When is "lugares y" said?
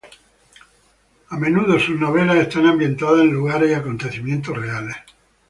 3.33-3.73